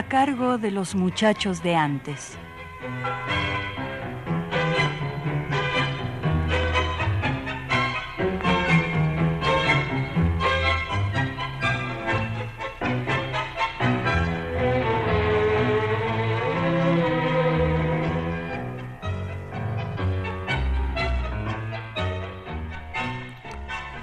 [0.00, 2.38] A cargo de los muchachos de antes.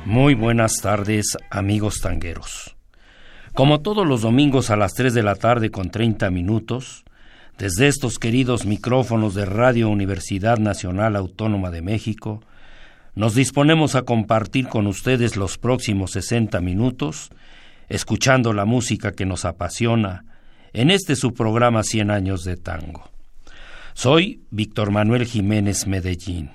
[0.06, 2.67] Muy buenas tardes, amigos tangueros.
[3.58, 7.04] Como todos los domingos a las 3 de la tarde con 30 minutos,
[7.58, 12.44] desde estos queridos micrófonos de Radio Universidad Nacional Autónoma de México,
[13.16, 17.32] nos disponemos a compartir con ustedes los próximos 60 minutos,
[17.90, 20.24] escuchando la música que nos apasiona
[20.72, 23.10] en este su programa 100 años de tango.
[23.96, 26.52] Soy Víctor Manuel Jiménez Medellín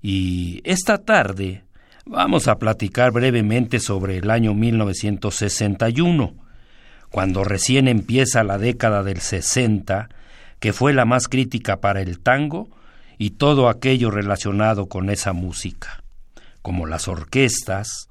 [0.00, 1.63] y esta tarde
[2.06, 6.34] Vamos a platicar brevemente sobre el año 1961,
[7.10, 10.10] cuando recién empieza la década del 60,
[10.60, 12.68] que fue la más crítica para el tango
[13.16, 16.04] y todo aquello relacionado con esa música,
[16.60, 18.08] como las orquestas,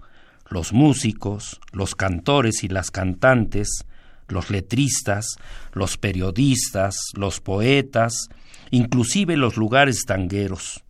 [0.49, 3.85] los músicos, los cantores y las cantantes,
[4.27, 5.35] los letristas,
[5.71, 8.29] los periodistas, los poetas,
[8.71, 10.83] inclusive los lugares tangueros.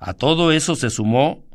[0.00, 1.45] A todo eso se sumó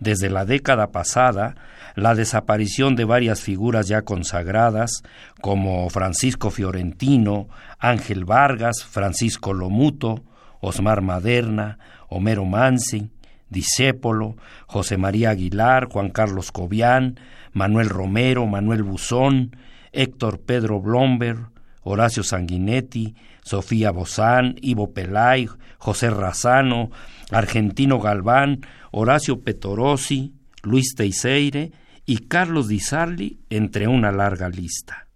[0.00, 1.54] desde la década pasada
[1.94, 5.02] la desaparición de varias figuras ya consagradas
[5.40, 7.48] como Francisco Fiorentino,
[7.78, 10.24] Ángel Vargas, Francisco Lomuto,
[10.60, 13.10] Osmar Maderna, Homero Mansi,
[13.48, 17.18] Disépolo, José María Aguilar, Juan Carlos Cobian,
[17.52, 19.56] Manuel Romero, Manuel Buzón,
[19.92, 21.49] Héctor Pedro Blomber,
[21.82, 25.48] Horacio Sanguinetti, Sofía Bozán, Ivo Pelay,
[25.78, 26.90] José Razano,
[27.30, 28.60] Argentino Galván,
[28.90, 31.72] Horacio Petorosi, Luis Teiseire
[32.04, 35.06] y Carlos Di Sarli, entre una larga lista.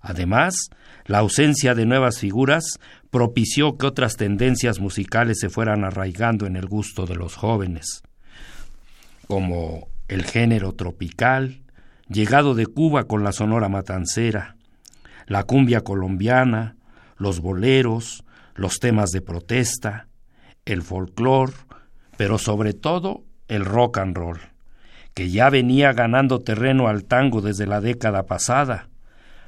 [0.00, 0.70] Además,
[1.06, 2.78] la ausencia de nuevas figuras
[3.10, 8.02] propició que otras tendencias musicales se fueran arraigando en el gusto de los jóvenes,
[9.26, 11.62] como el género tropical,
[12.08, 14.56] llegado de Cuba con la sonora matancera,
[15.28, 16.76] la cumbia colombiana,
[17.16, 18.24] los boleros,
[18.54, 20.08] los temas de protesta,
[20.64, 21.52] el folclore,
[22.16, 24.38] pero sobre todo el rock and roll,
[25.14, 28.88] que ya venía ganando terreno al tango desde la década pasada.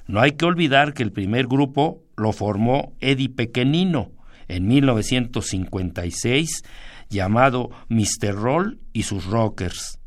[0.07, 4.13] No hay que olvidar que el primer grupo lo formó Eddie Pequenino
[4.49, 6.63] en 1956,
[7.09, 8.35] llamado Mr.
[8.35, 9.99] Roll y sus Rockers.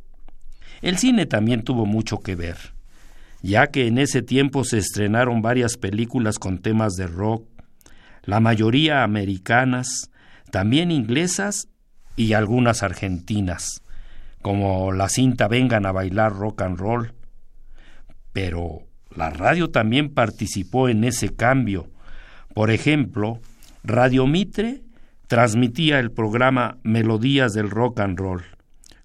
[0.82, 2.73] El cine también tuvo mucho que ver,
[3.44, 7.46] ya que en ese tiempo se estrenaron varias películas con temas de rock,
[8.24, 10.10] la mayoría americanas,
[10.50, 11.68] también inglesas
[12.16, 13.82] y algunas argentinas,
[14.42, 17.14] como la cinta Vengan a bailar rock and roll.
[18.32, 21.92] Pero la radio también participó en ese cambio.
[22.54, 23.42] Por ejemplo,
[23.84, 24.84] Radio Mitre
[25.28, 28.44] transmitía el programa Melodías del Rock and Roll,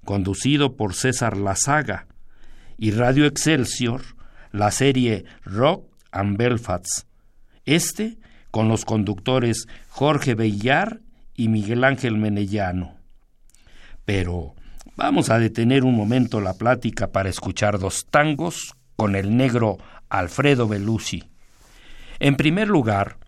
[0.05, 2.06] conducido por César Lazaga,
[2.76, 4.03] y Radio Excelsior
[4.53, 7.07] la serie Rock and Belfast,
[7.65, 8.19] este
[8.51, 11.01] con los conductores Jorge Bellar
[11.35, 12.97] y Miguel Ángel Menellano.
[14.05, 14.55] Pero
[14.97, 19.79] vamos a detener un momento la plática para escuchar dos tangos con el negro
[20.09, 21.25] Alfredo Belusi.
[22.19, 23.19] En primer lugar,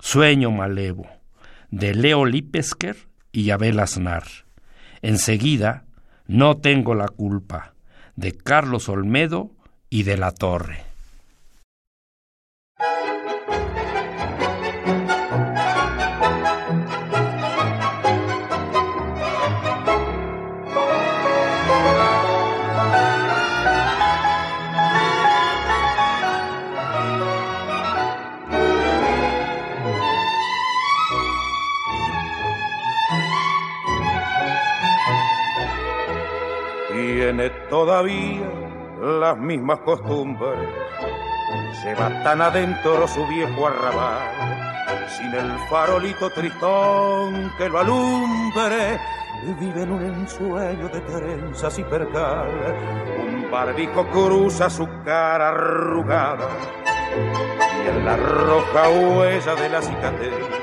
[0.00, 1.06] Sueño Malevo,
[1.70, 2.96] de Leo Lipesker
[3.32, 4.24] y Abel Aznar.
[5.02, 5.84] Enseguida,
[6.26, 7.74] No tengo la culpa,
[8.16, 9.52] de Carlos Olmedo
[9.90, 10.84] y de la Torre.
[36.92, 38.69] tiene todavía
[39.00, 40.68] las mismas costumbres.
[41.82, 49.00] Se va tan adentro su viejo arrabal, sin el farolito tristón que lo alumbre.
[49.58, 52.48] Vive en un ensueño de trenzas y percal.
[53.18, 56.48] Un barbico cruza su cara arrugada
[57.82, 60.59] y en la roja huella de la cicatriz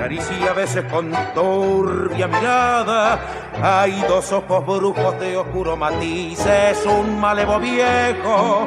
[0.00, 3.20] acaricia a veces con turbia mirada.
[3.62, 8.66] Hay dos ojos brujos de oscuro matiz, es un malevo viejo,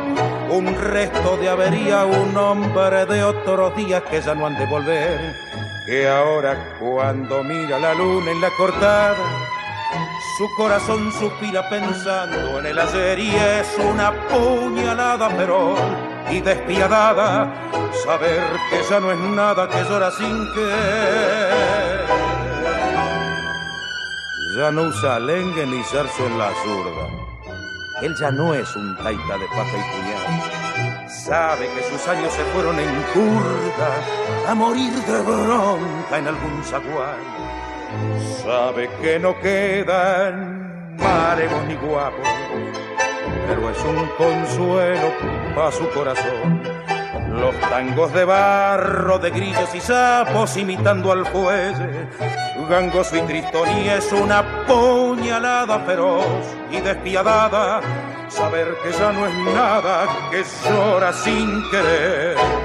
[0.51, 5.35] un resto de avería, un hombre de otros días que ya no han de volver.
[5.87, 9.15] Que ahora cuando mira la luna en la cortada,
[10.37, 15.75] su corazón suspira pensando en el ayer y es una puñalada pero
[16.29, 17.53] y despiadada
[18.03, 20.69] saber que ya no es nada que llora sin que
[24.57, 27.07] ya no usa lengue ni zarzo en la zurda.
[28.01, 30.63] Él ya no es un taita de paja y puñal
[31.25, 33.91] sabe que sus años se fueron en curda
[34.49, 37.19] a morir de bronca en algún zaguán.
[38.43, 42.27] Sabe que no quedan maremos ni guapos,
[43.47, 45.11] pero es un consuelo
[45.55, 46.61] para su corazón.
[47.29, 52.07] Los tangos de barro, de grillos y sapos imitando al fuelle,
[52.69, 56.25] gangoso y tristón y es una puñalada feroz
[56.71, 57.81] y despiadada.
[58.29, 62.62] Saber que ya no es nada, que llora sin querer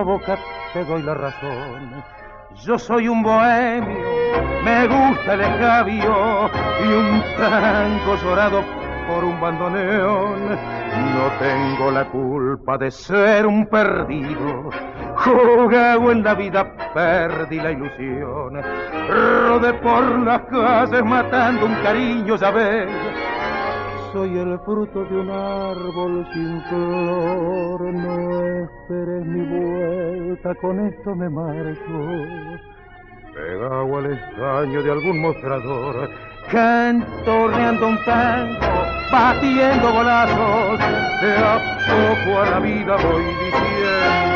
[0.00, 0.38] la boca,
[0.72, 2.02] te doy la razón.
[2.64, 3.98] Yo soy un bohemio,
[4.64, 6.50] me gusta el escabio
[6.82, 8.64] y un tango llorado
[9.06, 10.48] por un bandoneón.
[10.48, 14.70] No tengo la culpa de ser un perdido.
[15.16, 16.64] Jugado en la vida,
[16.94, 18.58] perdí la ilusión.
[19.46, 22.88] Rodé por las calles matando un cariño, ya ves
[24.12, 31.28] soy el fruto de un árbol sin flor, no esperes mi vuelta, con esto me
[31.28, 31.80] marcho.
[33.34, 36.10] Pegado al estaño de algún mostrador,
[36.50, 38.66] cantorreando un tango,
[39.12, 40.78] batiendo golazos,
[41.22, 44.29] de a poco a la vida voy diciendo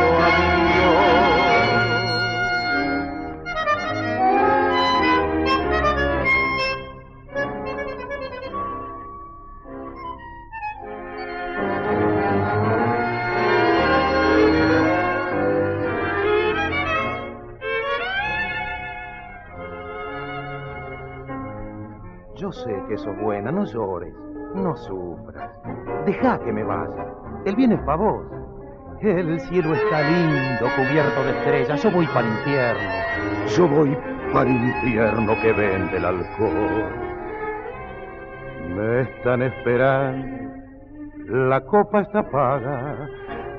[23.53, 24.15] no llores,
[24.55, 25.51] no sufras.
[26.07, 27.07] Deja que me vaya,
[27.45, 28.25] el bien es para vos.
[29.01, 32.91] El cielo está lindo, cubierto de estrellas, yo voy para el infierno.
[33.49, 33.99] Yo voy
[34.33, 36.93] para el infierno que vende el alcohol.
[38.75, 40.55] Me están esperando,
[41.29, 43.09] la copa está paga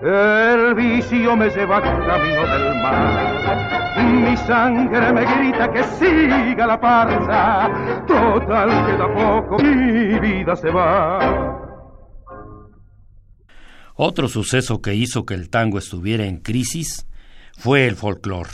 [0.02, 3.96] el vicio me lleva camino del mar.
[3.98, 8.04] Mi sangre me grita que siga la farsa.
[8.08, 11.62] Total queda poco, mi vida se va.
[13.96, 17.08] Otro suceso que hizo que el tango estuviera en crisis
[17.58, 18.50] fue el folclore,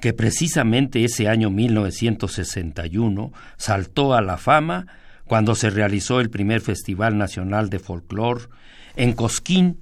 [0.00, 4.86] que precisamente ese año 1961 saltó a la fama
[5.24, 8.48] cuando se realizó el primer Festival Nacional de Folclore
[8.96, 9.78] en Cosquín,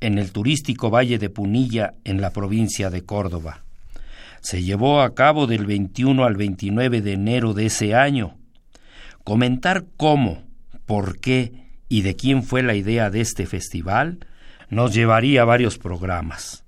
[0.00, 3.64] en el turístico Valle de Punilla, en la provincia de Córdoba.
[4.40, 8.38] Se llevó a cabo del 21 al 29 de enero de ese año.
[9.24, 10.42] Comentar cómo,
[10.86, 11.52] por qué
[11.88, 14.26] y de quién fue la idea de este festival
[14.70, 16.64] nos llevaría a varios programas.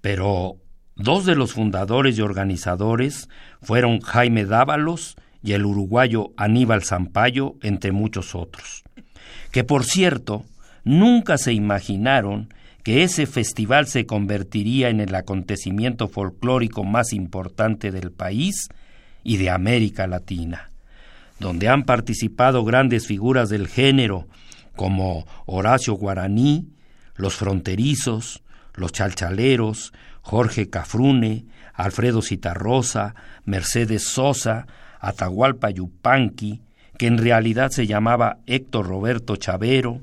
[0.00, 0.56] Pero
[0.96, 3.28] dos de los fundadores y organizadores
[3.62, 8.82] fueron Jaime Dávalos y el uruguayo Aníbal Zampayo, entre muchos otros,
[9.52, 10.44] que por cierto
[10.84, 12.52] nunca se imaginaron
[12.88, 18.70] que ese festival se convertiría en el acontecimiento folclórico más importante del país
[19.22, 20.70] y de América Latina,
[21.38, 24.26] donde han participado grandes figuras del género
[24.74, 26.70] como Horacio Guaraní,
[27.14, 28.42] los fronterizos,
[28.72, 29.92] los chalchaleros,
[30.22, 33.14] Jorge Cafrune, Alfredo Citarrosa,
[33.44, 34.66] Mercedes Sosa,
[34.98, 36.62] Atahualpa Yupanqui,
[36.96, 40.00] que en realidad se llamaba Héctor Roberto Chavero,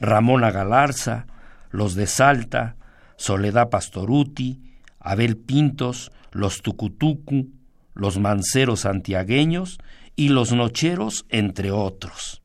[0.00, 1.24] Ramona Galarza,
[1.70, 2.76] los de Salta,
[3.16, 4.60] Soledad Pastoruti,
[4.98, 7.50] Abel Pintos, los Tucutucu,
[7.94, 9.78] los Manceros Santiagueños
[10.16, 12.42] y los Nocheros, entre otros.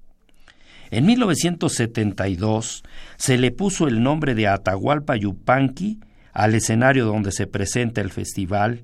[0.91, 2.83] En 1972
[3.17, 5.99] se le puso el nombre de Atahualpa Yupanqui
[6.31, 8.81] al escenario donde se presenta el festival,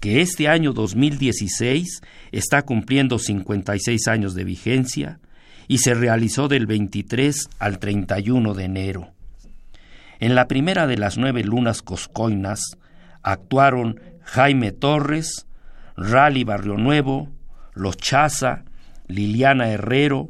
[0.00, 2.00] que este año 2016
[2.32, 5.20] está cumpliendo 56 años de vigencia
[5.66, 9.12] y se realizó del 23 al 31 de enero.
[10.20, 12.76] En la primera de las nueve lunas coscoinas
[13.22, 15.46] actuaron Jaime Torres,
[15.96, 17.30] Rally Barrio Nuevo,
[17.72, 18.64] Los Chaza,
[19.08, 20.28] Liliana Herrero,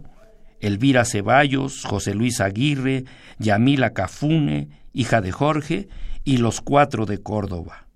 [0.60, 3.04] Elvira Ceballos, José Luis Aguirre,
[3.38, 5.88] Yamila Cafune, hija de Jorge,
[6.22, 7.86] y los cuatro de Córdoba.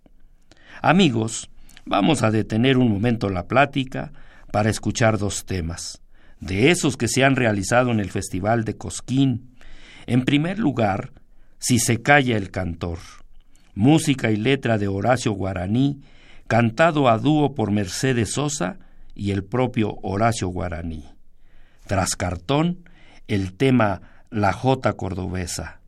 [0.82, 1.48] Amigos,
[1.84, 4.12] vamos a detener un momento la plática
[4.50, 6.02] para escuchar dos temas,
[6.40, 9.54] de esos que se han realizado en el Festival de Cosquín.
[10.06, 11.12] En primer lugar,
[11.66, 12.98] Si se calla el cantor,
[13.74, 16.02] música y letra de Horacio Guaraní,
[16.46, 18.76] cantado a dúo por Mercedes Sosa
[19.14, 21.06] y el propio Horacio Guaraní.
[21.86, 22.86] Tras cartón,
[23.28, 25.80] el tema La Jota Cordobesa,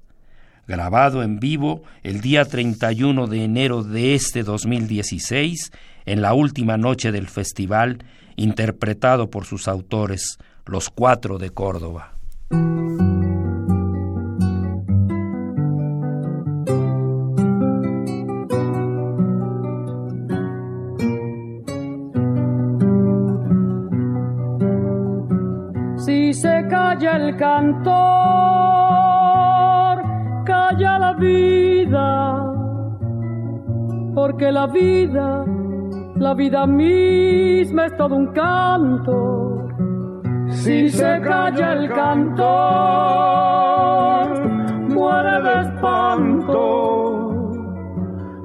[0.66, 5.73] grabado en vivo el día 31 de enero de este 2016,
[6.06, 7.99] en la última noche del festival,
[8.37, 12.16] interpretado por sus autores, los cuatro de Córdoba.
[26.87, 27.95] Calla el cantor,
[30.45, 32.09] calla la vida,
[34.14, 35.45] porque la vida,
[36.14, 39.66] la vida misma es todo un canto.
[40.49, 42.47] Si se calla el cantor,
[44.88, 46.62] muere de espanto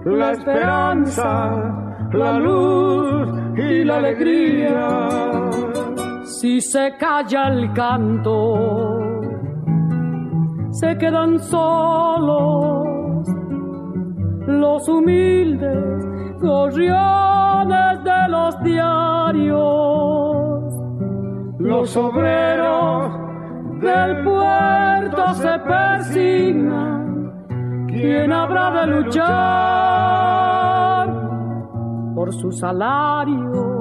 [0.04, 1.30] la esperanza,
[2.12, 5.31] la luz y la alegría.
[6.42, 8.58] Si se calla el canto,
[10.72, 13.28] se quedan solos
[14.48, 16.04] los humildes
[16.40, 19.60] gorriones de los diarios.
[21.60, 23.12] Los obreros
[23.80, 27.36] del puerto se persignan.
[27.88, 29.22] ¿Quién habrá de luchar
[32.16, 33.81] por sus salarios?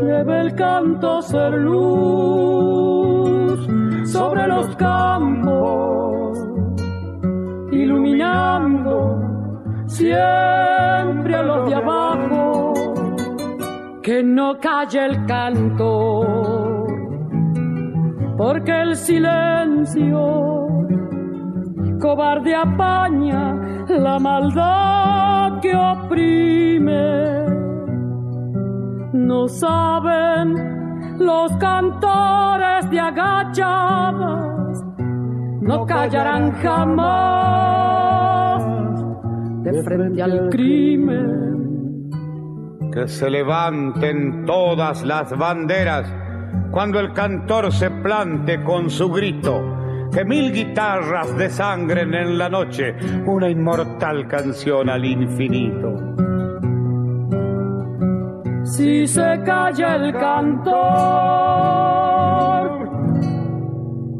[0.00, 2.90] Debe el canto ser luz
[4.10, 6.38] sobre los campos,
[7.70, 9.20] iluminando
[9.86, 12.72] siempre a los de abajo,
[14.02, 16.86] que no calle el canto,
[18.38, 20.66] porque el silencio
[22.00, 23.54] cobarde apaña
[23.86, 27.59] la maldad que oprime
[29.30, 34.84] no saben los cantores de agachadas,
[35.60, 37.80] no callarán jamás
[39.62, 42.10] de frente al crimen.
[42.92, 46.12] Que se levanten todas las banderas
[46.72, 49.62] cuando el cantor se plante con su grito.
[50.12, 52.96] Que mil guitarras desangren en la noche
[53.26, 56.10] una inmortal canción al infinito
[58.70, 60.70] si se calla el cantor,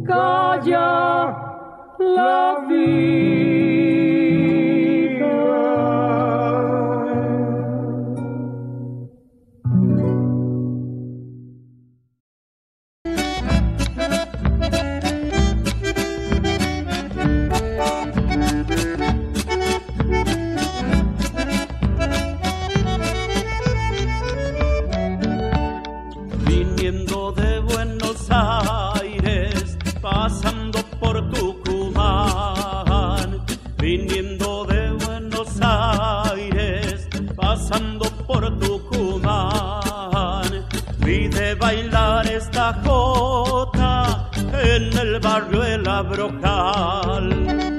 [0.05, 1.37] calla
[1.99, 4.00] la vida.
[30.99, 32.85] por Tucumán,
[33.79, 40.01] viniendo de Buenos Aires, pasando por Tucumán.
[40.99, 47.70] Vi de bailar esta jota en el barrio de La Brocal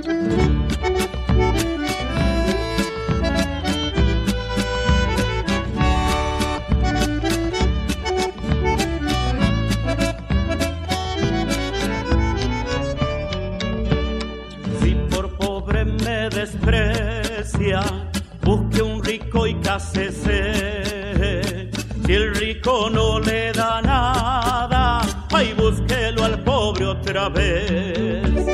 [27.21, 28.47] otra vez.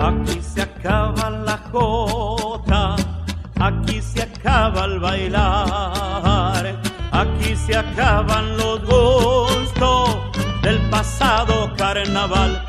[0.00, 2.96] Aquí se acaba la jota,
[3.60, 6.80] aquí se acaba el bailar,
[7.12, 10.16] aquí se acaban los gustos
[10.62, 12.61] del pasado carnaval.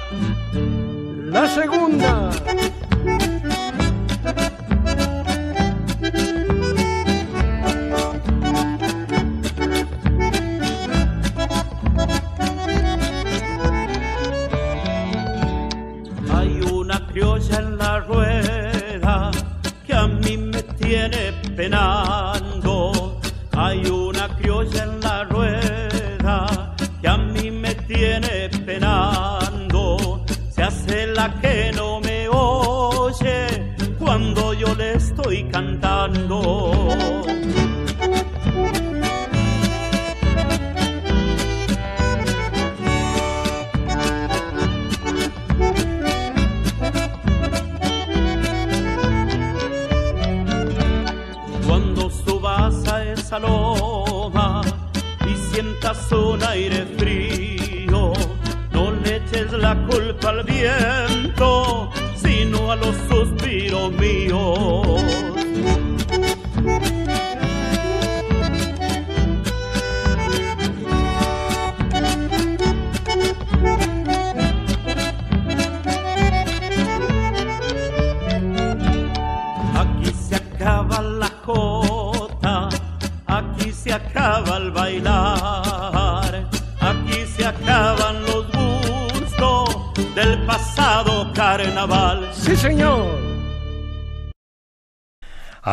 [1.54, 2.23] Segunda.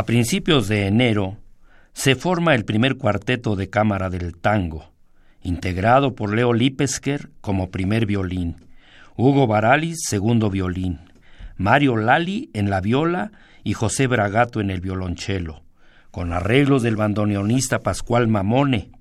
[0.01, 1.37] A principios de enero
[1.93, 4.95] se forma el primer cuarteto de cámara del tango,
[5.43, 8.57] integrado por Leo Lipesker como primer violín,
[9.15, 11.01] Hugo Baralis segundo violín,
[11.59, 13.33] Mario Lali en la viola
[13.63, 15.65] y José Bragato en el violonchelo,
[16.11, 18.93] con arreglos del bandoneonista Pascual Mamone.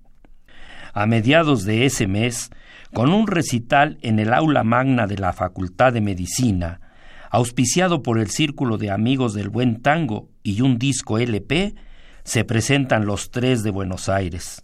[0.91, 2.49] A mediados de ese mes,
[2.93, 6.81] con un recital en el aula magna de la Facultad de Medicina,
[7.29, 11.75] auspiciado por el Círculo de Amigos del Buen Tango y un disco LP,
[12.23, 14.63] se presentan los tres de Buenos Aires,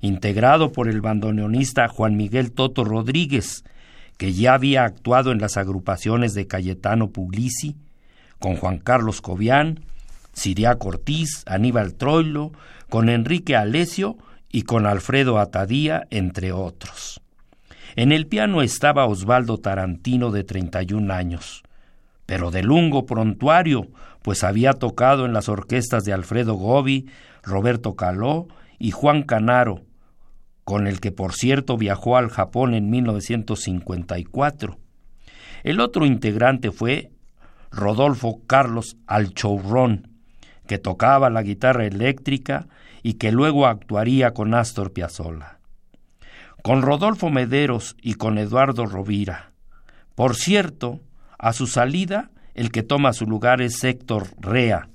[0.00, 3.64] integrado por el bandoneonista Juan Miguel Toto Rodríguez,
[4.16, 7.76] que ya había actuado en las agrupaciones de Cayetano Puglisi,
[8.38, 9.80] con Juan Carlos Cobian,
[10.32, 12.52] Siria Ortiz, Aníbal Troilo,
[12.88, 14.18] con Enrique Alesio
[14.50, 17.20] y con Alfredo Atadía, entre otros.
[17.96, 21.62] En el piano estaba Osvaldo Tarantino de 31 años,
[22.26, 23.88] pero de lungo prontuario,
[24.22, 27.08] pues había tocado en las orquestas de Alfredo Gobi,
[27.42, 29.82] Roberto Caló y Juan Canaro,
[30.64, 34.78] con el que por cierto viajó al Japón en 1954.
[35.62, 37.12] El otro integrante fue
[37.70, 40.10] Rodolfo Carlos Alchourrón,
[40.66, 42.66] que tocaba la guitarra eléctrica
[43.02, 45.60] y que luego actuaría con Astor Piazzolla.
[46.62, 49.52] Con Rodolfo Mederos y con Eduardo Rovira.
[50.16, 51.00] Por cierto,
[51.38, 54.88] a su salida, el que toma su lugar es Héctor Rea.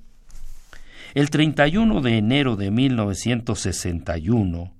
[1.13, 4.73] El 31 de enero de 1961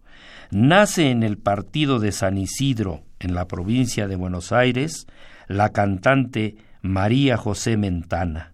[0.50, 5.06] nace en el partido de San Isidro, en la provincia de Buenos Aires,
[5.47, 8.54] la cantante María José Mentana,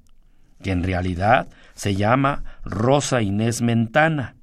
[0.62, 4.36] que en realidad se llama Rosa Inés Mentana.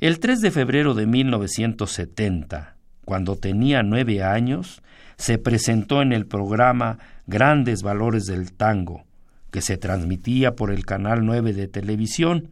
[0.00, 4.82] El 3 de febrero de 1970, cuando tenía nueve años,
[5.16, 9.04] se presentó en el programa Grandes Valores del Tango,
[9.50, 12.48] que se transmitía por el Canal 9 de televisión,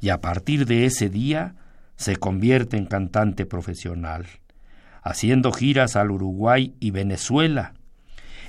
[0.00, 1.54] y a partir de ese día
[1.96, 4.26] se convierte en cantante profesional,
[5.02, 7.74] haciendo giras al Uruguay y Venezuela.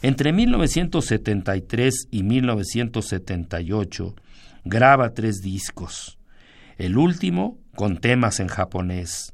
[0.01, 4.15] Entre 1973 y 1978
[4.65, 6.17] graba tres discos,
[6.77, 9.33] el último con temas en japonés.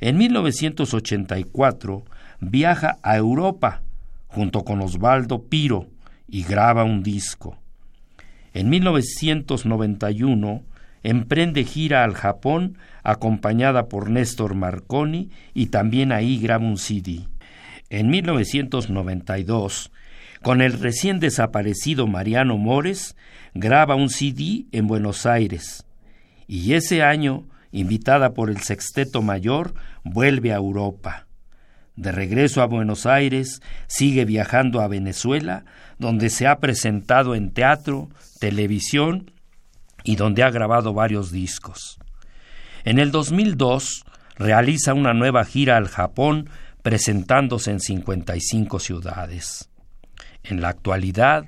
[0.00, 2.04] En 1984
[2.40, 3.82] viaja a Europa
[4.28, 5.88] junto con Osvaldo Piro
[6.28, 7.58] y graba un disco.
[8.54, 10.62] En 1991
[11.02, 17.28] emprende gira al Japón acompañada por Néstor Marconi y también ahí graba un CD.
[17.90, 19.90] En 1992,
[20.42, 23.16] con el recién desaparecido Mariano Mores,
[23.54, 25.86] graba un CD en Buenos Aires.
[26.46, 31.27] Y ese año, invitada por el Sexteto Mayor, vuelve a Europa.
[31.98, 35.64] De regreso a Buenos Aires, sigue viajando a Venezuela,
[35.98, 38.08] donde se ha presentado en teatro,
[38.38, 39.32] televisión
[40.04, 41.98] y donde ha grabado varios discos.
[42.84, 44.04] En el 2002
[44.36, 46.48] realiza una nueva gira al Japón
[46.82, 49.68] presentándose en 55 ciudades.
[50.44, 51.46] En la actualidad,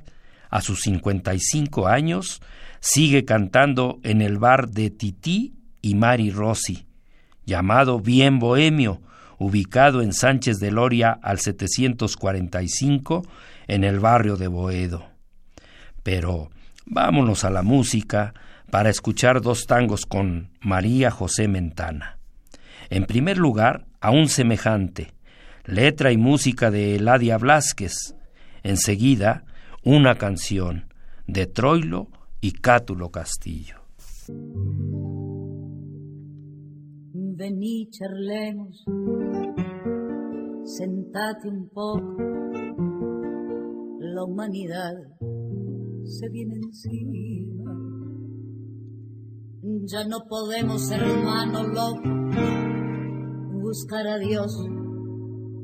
[0.51, 2.43] a sus 55 años,
[2.81, 6.89] sigue cantando en el bar de Tití y Mari Rossi,
[7.47, 9.01] llamado Bien Bohemio,
[9.41, 13.27] ubicado en Sánchez de Loria al 745
[13.67, 15.09] en el barrio de Boedo.
[16.03, 16.51] Pero
[16.85, 18.35] vámonos a la música
[18.71, 22.19] para escuchar dos tangos con María José Mentana.
[22.91, 25.15] En primer lugar, a un semejante,
[25.65, 28.15] letra y música de Eladia Blasquez.
[28.63, 29.45] Enseguida,
[29.83, 30.93] una canción
[31.27, 32.09] de Troilo
[32.43, 33.81] y Cátulo Castillo.
[37.41, 38.85] Vení, charlemos,
[40.63, 42.17] sentate un poco,
[43.99, 44.93] la humanidad
[46.05, 47.73] se viene encima.
[49.91, 52.13] Ya no podemos, ser hermanos locos,
[53.63, 54.55] buscar a Dios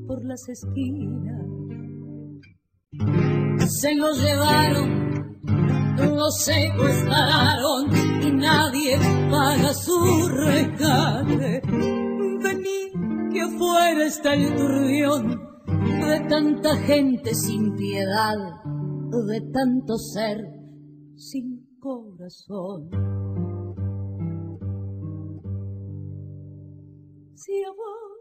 [0.07, 1.45] por las esquinas.
[3.67, 5.41] Se lo llevaron,
[5.97, 7.91] lo secuestraron
[8.23, 8.99] y nadie
[9.31, 11.63] paga su rescate.
[12.43, 14.55] Vení, que afuera está el
[15.67, 18.37] de tanta gente sin piedad,
[19.27, 20.39] de tanto ser
[21.17, 22.91] sin corazón.
[27.35, 28.17] Si a vos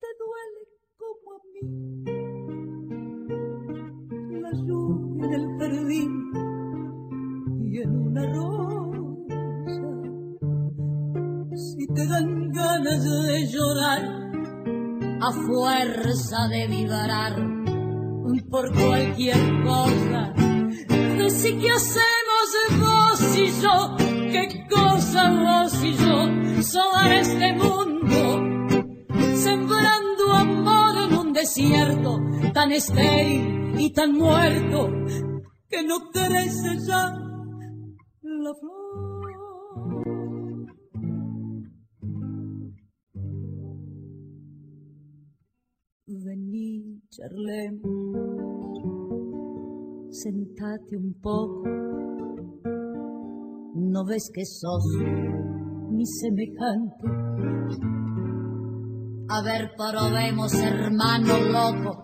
[0.00, 0.62] te duele
[0.96, 2.13] como a mí
[8.14, 9.90] una rosa.
[11.56, 14.02] Si te dan ganas de llorar
[15.20, 17.34] a fuerza de vibrar
[18.50, 20.32] por cualquier cosa,
[21.28, 22.48] si que hacemos
[22.78, 23.96] vos y yo,
[24.32, 28.74] qué cosa vos y yo, sobar este mundo
[29.34, 32.20] sembrando amor en un desierto
[32.52, 34.88] tan estéril y tan muerto
[35.68, 37.23] que no crece ya
[47.14, 47.30] Vení,
[47.80, 47.80] charlemos,
[50.10, 51.68] sentate un poco,
[53.74, 54.84] no ves que sos
[55.90, 57.24] mi semejante
[59.26, 62.02] a ver, probemos, hermano loco,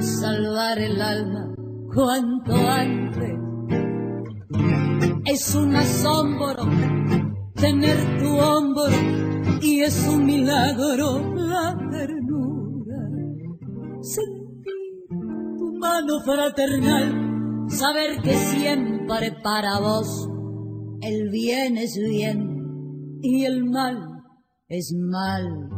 [0.00, 1.54] salvar el alma
[1.94, 3.38] cuanto antes.
[5.26, 6.64] Es un asombro
[7.54, 8.96] tener tu hombro
[9.60, 12.25] y es un milagro la ternura.
[16.24, 20.28] Fraternal, saber que siempre para vos
[21.00, 24.22] el bien es bien y el mal
[24.68, 25.70] es mal.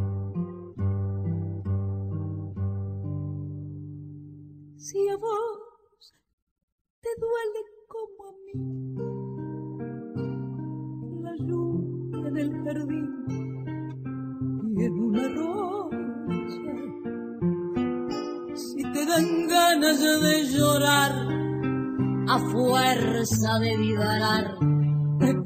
[4.77, 6.15] Si a vos
[7.01, 8.53] te duele como a mí
[11.23, 13.09] la lluvia del jardín
[14.77, 16.88] y en una rosa,
[19.09, 21.13] dan ganas de llorar
[22.29, 24.57] a fuerza de vibrar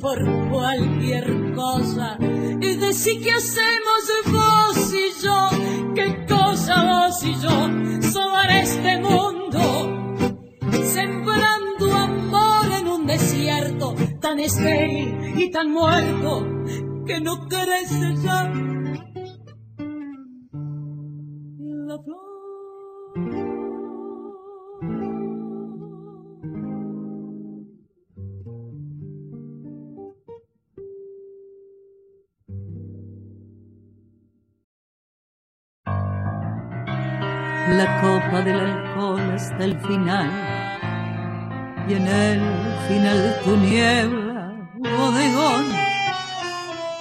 [0.00, 0.18] por
[0.50, 2.18] cualquier cosa.
[2.20, 5.48] Y decir que hacemos vos y yo,
[5.94, 9.60] qué cosa vos y yo, sobre este mundo,
[10.82, 16.46] sembrando amor en un desierto tan estéril y tan muerto
[17.06, 18.71] que no crece ya
[39.52, 40.30] hasta el final.
[41.88, 42.40] Y en el
[42.88, 45.64] final tu niebla, bodegón,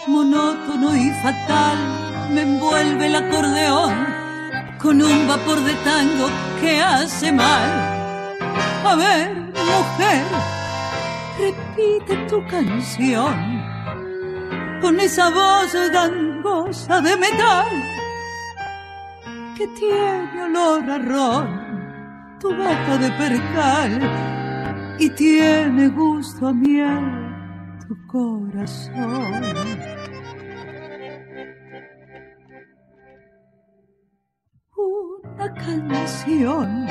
[0.07, 1.77] monótono y fatal,
[2.33, 3.93] me envuelve el acordeón
[4.81, 6.27] con un vapor de tango
[6.59, 7.69] que hace mal.
[8.85, 9.35] A ver,
[9.71, 10.25] mujer,
[11.39, 13.61] repite tu canción
[14.81, 17.67] con esa voz gangosa de metal
[19.55, 21.60] que tiene olor a ron,
[22.41, 27.05] tu bata de percal y tiene gusto a miel
[27.87, 29.43] tu corazón.
[34.75, 36.87] Una canción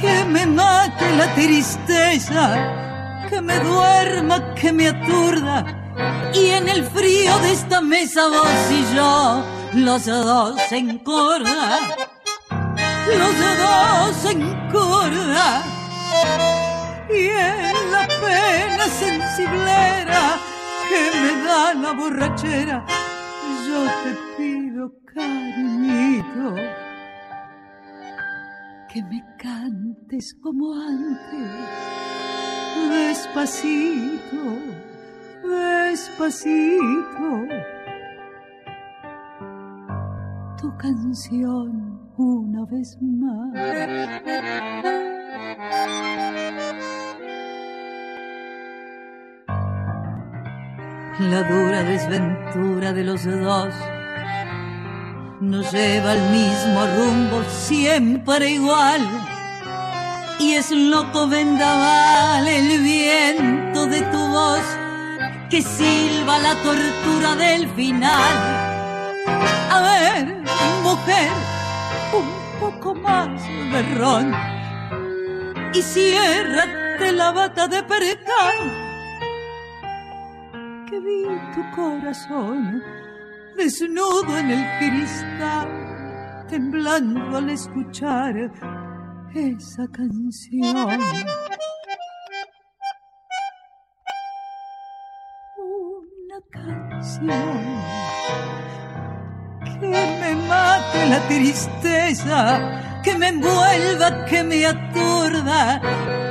[0.00, 5.64] que me mate la tristeza, que me duerma, que me aturda.
[6.34, 11.78] Y en el frío de esta mesa vos y yo, los dos en corda,
[13.06, 14.62] los dos en.
[17.10, 20.38] Y en la pena sensiblera
[20.88, 22.86] que me da la borrachera,
[23.66, 26.54] yo te pido cariñito
[28.92, 31.50] que me cantes como antes,
[32.90, 34.42] despacito,
[35.44, 37.46] despacito.
[40.58, 43.52] Tu canción una vez más.
[51.18, 53.74] La dura desventura de los dos
[55.40, 59.00] nos lleva al mismo rumbo, siempre igual.
[60.38, 64.62] Y es loco vendaval el viento de tu voz
[65.50, 68.34] que silba la tortura del final.
[69.70, 70.42] A ver,
[70.82, 71.30] mujer,
[72.62, 74.32] poco más de ron
[75.74, 78.58] y ciérrate la bata de percal
[80.88, 82.82] que vi tu corazón
[83.56, 88.34] desnudo en el cristal, temblando al escuchar
[89.34, 91.00] esa canción.
[95.56, 98.02] Una canción
[99.64, 99.86] que
[100.20, 105.80] me mate la tristeza, que me envuelva, que me aturda.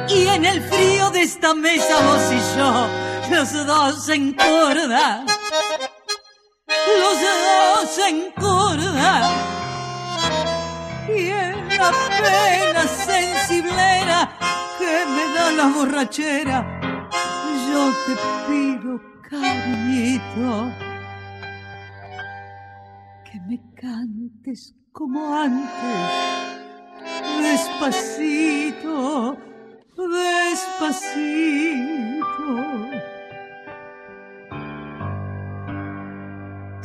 [0.10, 2.88] Y en el frío de esta mesa vos y yo,
[3.36, 4.36] los dos en
[7.02, 8.34] los dos en
[11.10, 11.92] y en la
[12.22, 14.30] pena sensiblera
[14.78, 16.82] que me da la borrachera
[17.72, 18.14] yo te
[18.48, 20.91] pido cariñito
[23.32, 25.72] que me cantes como antes
[27.42, 29.38] despacito
[30.52, 31.32] despacito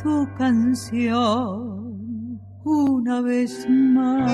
[0.01, 1.77] tu canción
[2.63, 4.31] una vez más.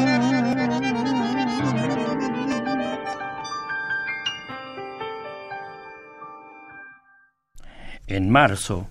[8.06, 8.90] En marzo,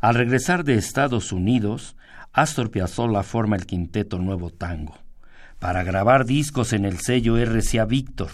[0.00, 1.96] al regresar de Estados Unidos,
[2.40, 4.96] Astor Piazzolla forma el quinteto Nuevo Tango
[5.58, 8.30] para grabar discos en el sello RCA Víctor.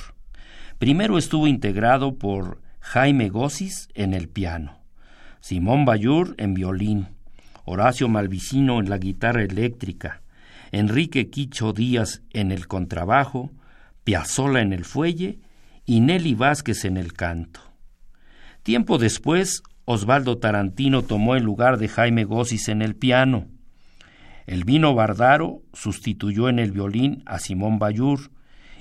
[0.78, 4.78] Primero estuvo integrado por Jaime Gossis en el piano,
[5.40, 7.08] Simón Bayur en violín,
[7.64, 10.20] Horacio Malvicino en la guitarra eléctrica,
[10.70, 13.52] Enrique Quicho Díaz en el contrabajo,
[14.04, 15.38] Piazzola en el fuelle
[15.86, 17.60] y Nelly Vázquez en el canto.
[18.64, 23.53] Tiempo después, Osvaldo Tarantino tomó el lugar de Jaime Gossis en el piano.
[24.46, 28.30] El vino Bardaro sustituyó en el violín a Simón Bayur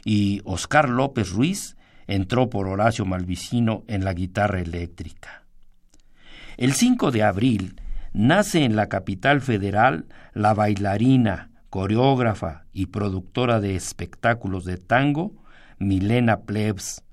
[0.03, 5.43] y Oscar López Ruiz entró por Horacio Malvicino en la guitarra eléctrica.
[6.57, 13.75] El 5 de abril nace en la capital federal la bailarina, coreógrafa y productora de
[13.75, 15.33] espectáculos de tango,
[15.79, 17.03] Milena Plebs.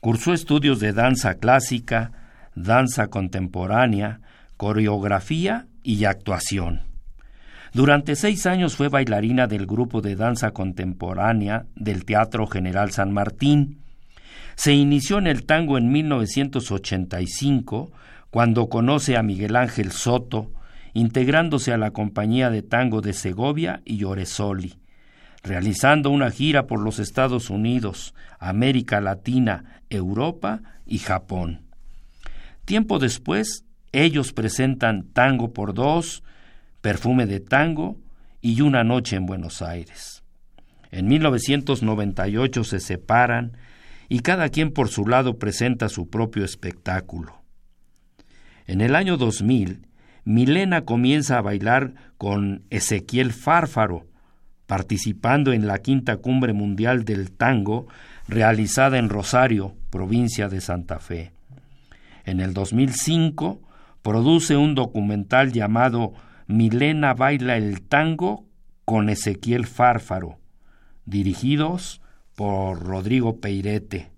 [0.00, 2.12] Cursó estudios de danza clásica,
[2.54, 4.20] danza contemporánea,
[4.56, 6.87] coreografía y actuación.
[7.72, 13.78] Durante seis años fue bailarina del grupo de danza contemporánea del Teatro General San Martín.
[14.54, 17.92] Se inició en el tango en 1985
[18.30, 20.50] cuando conoce a Miguel Ángel Soto,
[20.94, 24.74] integrándose a la compañía de tango de Segovia y Oresoli,
[25.42, 31.62] realizando una gira por los Estados Unidos, América Latina, Europa y Japón.
[32.64, 36.22] Tiempo después, ellos presentan Tango por dos,
[36.80, 37.96] Perfume de Tango
[38.40, 40.22] y Una Noche en Buenos Aires.
[40.90, 43.56] En 1998 se separan
[44.08, 47.42] y cada quien por su lado presenta su propio espectáculo.
[48.66, 49.86] En el año 2000,
[50.24, 54.06] Milena comienza a bailar con Ezequiel Fárfaro,
[54.66, 57.88] participando en la quinta cumbre mundial del tango
[58.28, 61.32] realizada en Rosario, provincia de Santa Fe.
[62.24, 63.62] En el 2005
[64.02, 66.12] produce un documental llamado
[66.48, 68.46] Milena baila el tango
[68.86, 70.38] con Ezequiel Fárfaro,
[71.04, 72.00] dirigidos
[72.34, 74.10] por Rodrigo Peirete.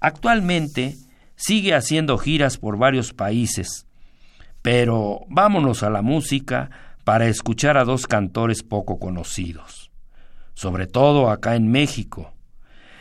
[0.00, 0.96] Actualmente
[1.36, 3.86] sigue haciendo giras por varios países,
[4.62, 6.70] pero vámonos a la música
[7.04, 9.90] para escuchar a dos cantores poco conocidos,
[10.54, 12.32] sobre todo acá en México.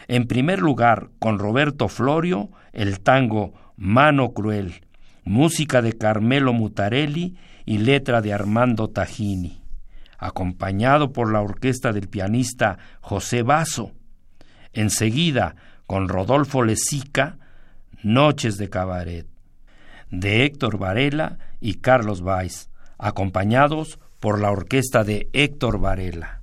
[0.09, 4.81] En primer lugar, con Roberto Florio, el tango Mano Cruel,
[5.23, 7.37] música de Carmelo Mutarelli
[7.69, 9.61] y letra de Armando Tajini,
[10.17, 13.91] acompañado por la orquesta del pianista José Basso.
[14.73, 15.55] Enseguida,
[15.85, 17.37] con Rodolfo Lezica,
[18.01, 19.27] Noches de Cabaret,
[20.09, 26.38] de Héctor Varela y Carlos Valls, acompañados por la orquesta de Héctor Varela.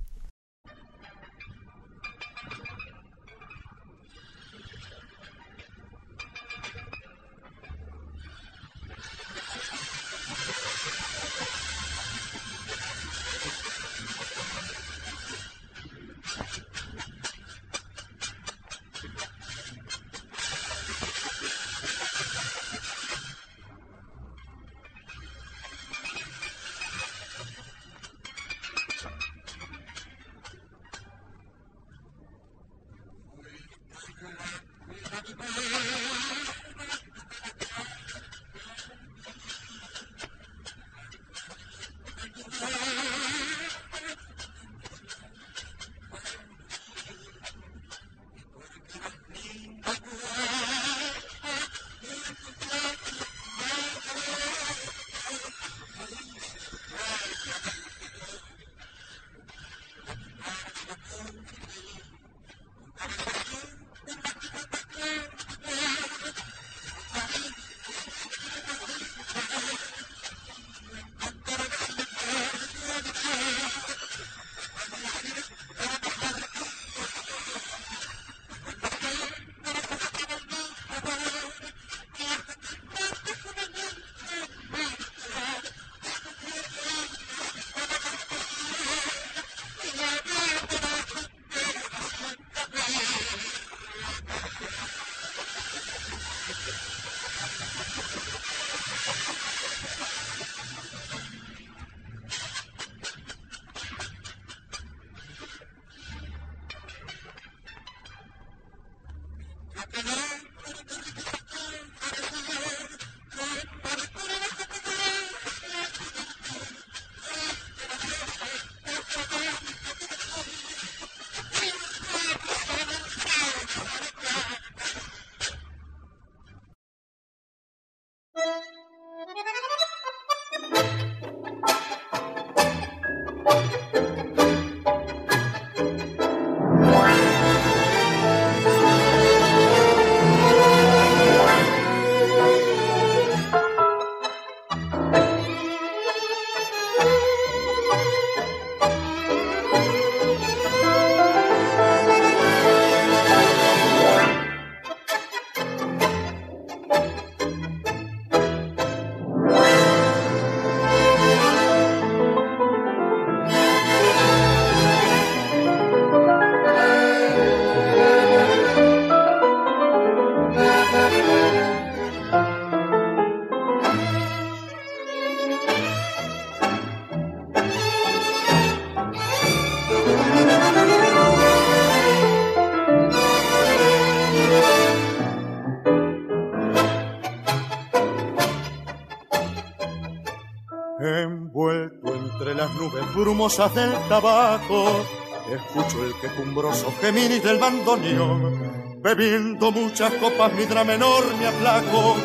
[193.57, 195.03] Del tabaco,
[195.51, 199.01] escucho el quejumbroso gemir del bandoneón.
[199.01, 202.17] Bebiendo muchas copas, mi drama menor me aplaco.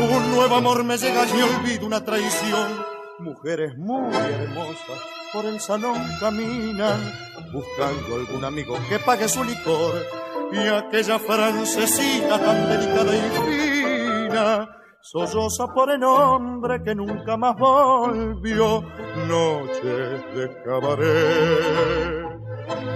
[0.00, 2.86] Un nuevo amor me llega y olvido una traición.
[3.18, 4.98] Mujeres muy hermosas
[5.30, 7.12] por el salón caminan,
[7.52, 10.06] buscando algún amigo que pague su licor.
[10.52, 14.68] Y aquella francesita tan delicada y fina
[15.02, 18.82] solloza por el hombre que nunca más volvió.
[19.28, 22.24] Noches de cabaret,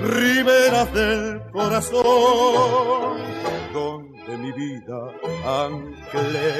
[0.03, 3.18] riberas del corazón,
[3.72, 5.01] donde mi vida
[5.64, 6.55] anclé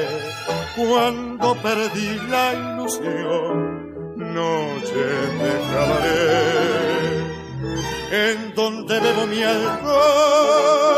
[0.77, 3.57] cuando perdí la ilusión.
[4.17, 6.93] Noches de cabaret
[8.13, 10.93] en donde bebo mi alcohol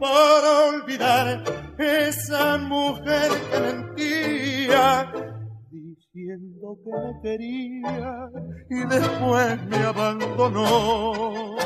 [0.00, 1.44] para olvidar
[1.76, 5.12] esa mujer que mentía
[6.14, 8.28] diciendo que me quería
[8.68, 11.56] y después me abandonó.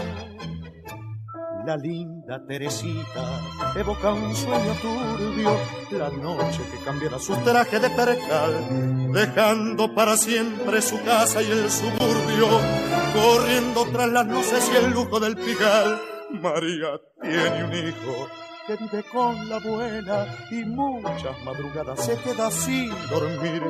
[1.67, 3.41] La linda Teresita
[3.75, 5.51] evoca un sueño turbio,
[5.91, 11.69] la noche que cambiará su traje de percal, dejando para siempre su casa y el
[11.69, 12.47] suburbio,
[13.15, 16.01] corriendo tras las luces y el lujo del pigal.
[16.31, 18.29] María tiene un hijo
[18.69, 23.63] que vive con la abuela y muchas madrugadas se queda sin dormir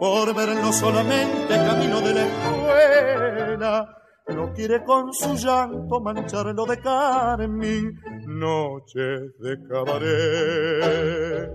[0.00, 3.96] por verlo solamente camino de la escuela
[4.34, 8.00] no quiere con su llanto mancharlo de carmín.
[8.26, 11.50] Noches de cabaret,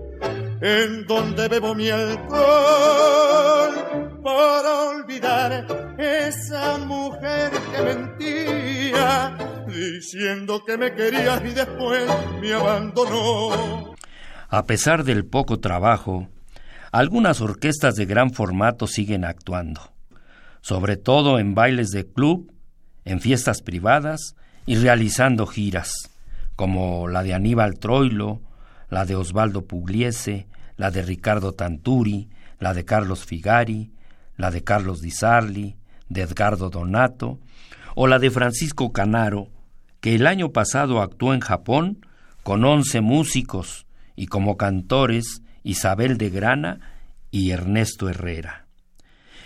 [0.60, 3.74] en donde bebo mi alcohol
[4.22, 9.36] para olvidar esa mujer que mentía,
[9.66, 12.06] diciendo que me quería y después
[12.40, 13.94] me abandonó.
[14.48, 16.28] A pesar del poco trabajo,
[16.96, 19.92] algunas orquestas de gran formato siguen actuando,
[20.62, 22.50] sobre todo en bailes de club
[23.04, 24.34] en fiestas privadas
[24.64, 25.92] y realizando giras,
[26.56, 28.40] como la de Aníbal Troilo,
[28.88, 30.46] la de Osvaldo Pugliese,
[30.78, 32.30] la de Ricardo Tanturi,
[32.60, 33.92] la de Carlos Figari,
[34.38, 35.76] la de Carlos Di Sarli,
[36.08, 37.38] de Edgardo Donato,
[37.94, 39.48] o la de Francisco Canaro,
[40.00, 42.06] que el año pasado actuó en Japón
[42.42, 43.86] con once músicos
[44.16, 46.78] y como cantores Isabel de Grana
[47.32, 48.66] y Ernesto Herrera.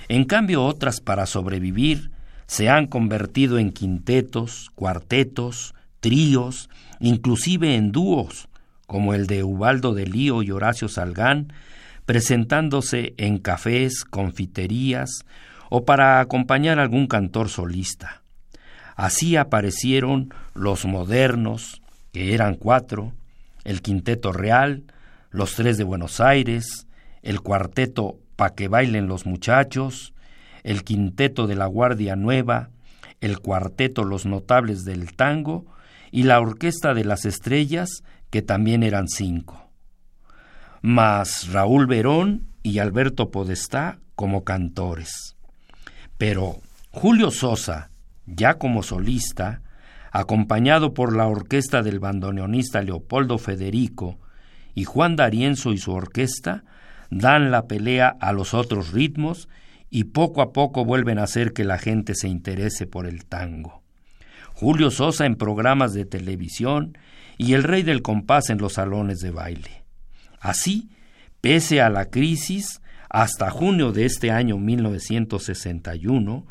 [0.08, 2.10] En cambio, otras para sobrevivir
[2.46, 6.68] se han convertido en quintetos, cuartetos, tríos,
[7.00, 8.48] inclusive en dúos,
[8.86, 11.54] como el de Ubaldo de Lío y Horacio Salgán,
[12.04, 15.24] presentándose en cafés, confiterías
[15.70, 18.22] o para acompañar a algún cantor solista.
[18.94, 21.80] Así aparecieron los modernos,
[22.12, 23.14] que eran cuatro,
[23.64, 24.82] el Quinteto Real,
[25.30, 26.86] los tres de Buenos Aires,
[27.22, 30.14] el cuarteto Pa' que bailen los muchachos,
[30.62, 32.70] el quinteto de la Guardia Nueva,
[33.20, 35.66] el cuarteto Los Notables del Tango
[36.10, 39.70] y la Orquesta de las Estrellas, que también eran cinco.
[40.80, 45.36] Más Raúl Verón y Alberto Podestá como cantores.
[46.16, 46.60] Pero
[46.90, 47.90] Julio Sosa,
[48.24, 49.60] ya como solista,
[50.12, 54.18] acompañado por la orquesta del bandoneonista Leopoldo Federico
[54.74, 56.64] y Juan D'Arienzo y su orquesta,
[57.10, 59.48] dan la pelea a los otros ritmos
[59.90, 63.82] y poco a poco vuelven a hacer que la gente se interese por el tango.
[64.54, 66.96] Julio Sosa en programas de televisión
[67.38, 69.84] y el rey del compás en los salones de baile.
[70.40, 70.90] Así,
[71.40, 76.46] pese a la crisis, hasta junio de este año 1961,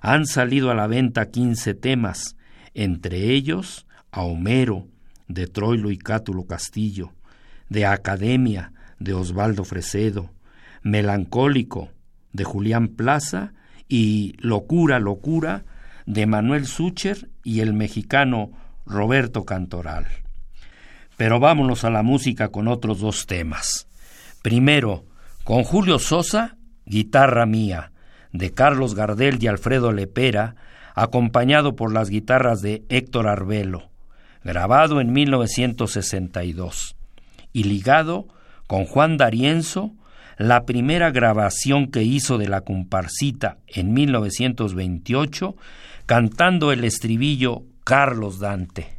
[0.00, 2.36] han salido a la venta 15 temas,
[2.74, 4.88] entre ellos a Homero,
[5.28, 7.12] de Troilo y Cátulo Castillo,
[7.72, 10.30] de Academia, de Osvaldo Fresedo,
[10.82, 11.88] Melancólico,
[12.32, 13.54] de Julián Plaza
[13.88, 15.64] y Locura, Locura
[16.04, 18.50] de Manuel Sucher y el mexicano
[18.84, 20.06] Roberto Cantoral.
[21.16, 23.88] Pero vámonos a la música con otros dos temas.
[24.42, 25.06] Primero,
[25.42, 27.92] con Julio Sosa, Guitarra Mía,
[28.32, 30.56] de Carlos Gardel y Alfredo Lepera,
[30.94, 33.88] acompañado por las guitarras de Héctor Arbelo,
[34.44, 36.96] grabado en 1962,
[37.52, 38.26] y ligado
[38.66, 39.92] con Juan D'Arienzo,
[40.38, 45.54] la primera grabación que hizo de la comparsita en 1928,
[46.06, 48.98] cantando el estribillo Carlos Dante.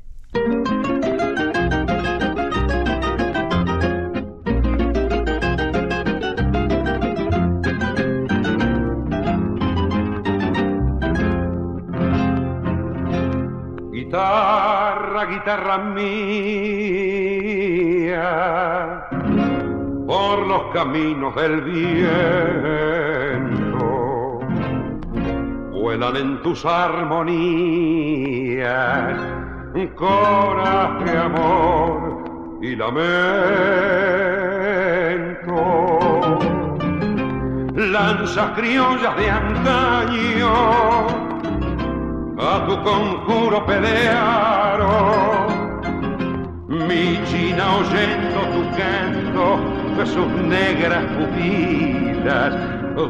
[13.91, 17.02] Guitarra, guitarra mía
[20.35, 22.39] por los caminos del viento.
[25.71, 27.83] Vuelan en tus armonías
[29.95, 32.23] coraje, amor
[32.63, 33.03] y lamento.
[37.75, 40.53] Lanzas criollas de antaño
[42.39, 45.43] a tu conjuro pelearon.
[46.69, 49.72] Mi china oyendo tu canto
[50.05, 52.53] sus negras pupilas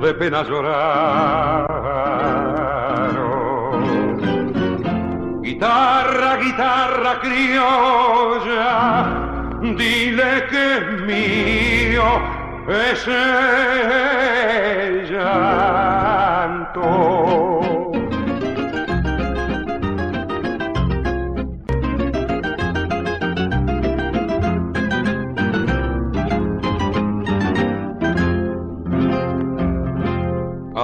[0.02, 1.82] de pena lloraron.
[5.42, 8.66] Guitarra, guitarra criolla,
[9.62, 12.04] dile que es mío
[12.68, 13.22] ese
[15.10, 16.34] llanto.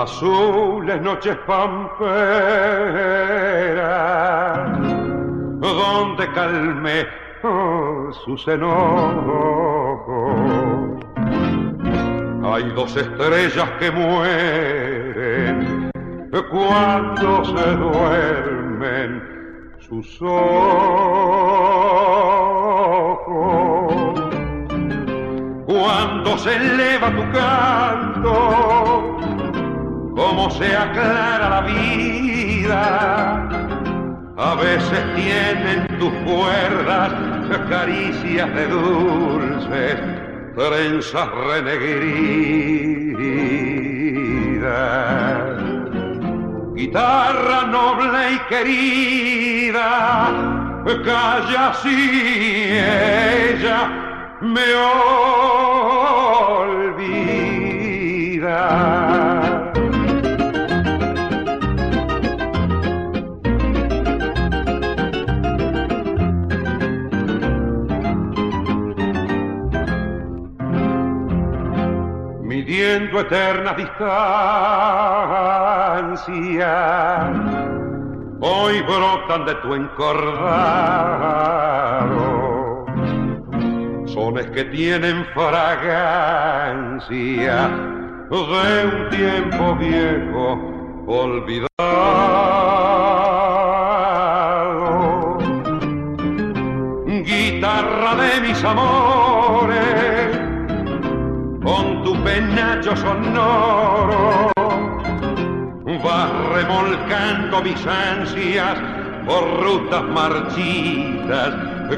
[0.03, 1.99] Azules noches pamperas,
[5.59, 7.05] donde calme
[7.43, 8.47] oh, sus.
[12.51, 15.89] Hay dos estrellas que mueren
[16.49, 19.21] cuando se duermen
[19.79, 20.39] sus ojos.
[25.65, 29.18] Cuando se eleva tu canto,
[30.20, 32.84] como se aclara la vida,
[34.36, 37.13] a veces tienen tus cuerdas
[37.70, 39.95] caricias de dulces
[40.55, 42.20] trenzas renegridas
[46.76, 49.80] guitarra noble y querida,
[51.05, 51.97] calla si
[52.74, 53.80] ella
[54.41, 54.74] me
[56.67, 57.30] olvida.
[72.80, 74.07] Midiendo eternas distancias,
[78.39, 80.45] hoy brotan de tu encordado,
[84.05, 86.49] sones que tienen fragancia
[88.30, 90.57] de un tiempo viejo
[91.07, 92.38] olvidado.
[102.84, 104.51] Sonoro
[106.03, 108.77] vas remolcando mis ansias
[109.25, 111.53] por rutas marchitas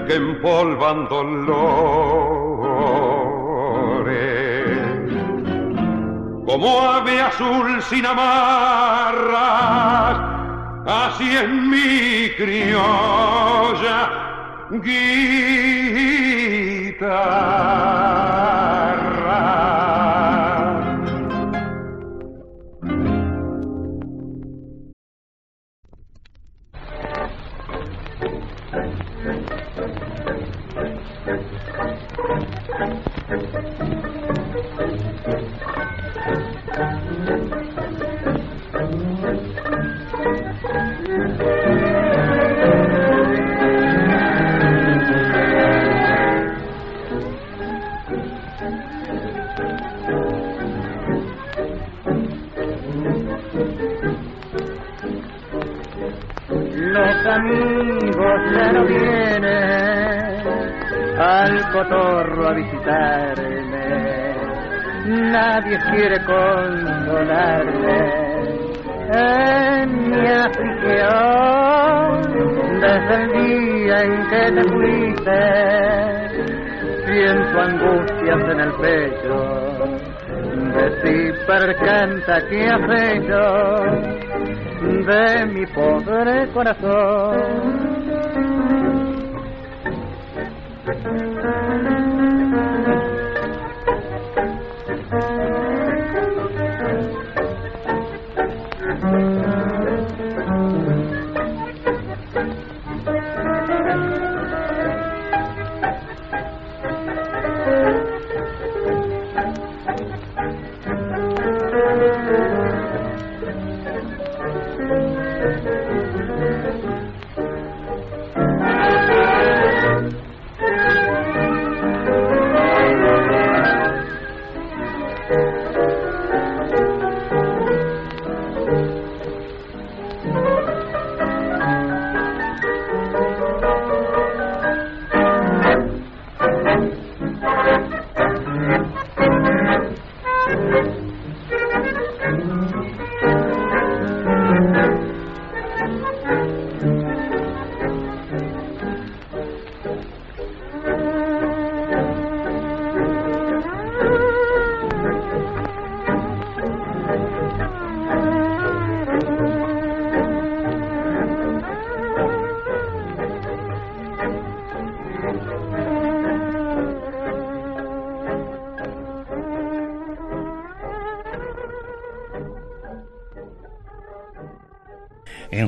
[0.07, 1.51] que empolvan dolores.
[6.45, 9.37] Como ave azul sin amarras,
[10.85, 14.09] así es mi criolla
[14.71, 15.51] guitarra.
[31.31, 31.51] Thank
[33.31, 34.80] you.
[65.91, 67.97] Quiere consolarme
[69.13, 71.11] en mi aflicción.
[72.81, 75.39] Desde el día en que te fuiste,
[77.05, 79.35] siento angustias en el pecho.
[80.71, 83.41] De ti percanta que has hecho
[85.05, 87.81] de mi pobre corazón.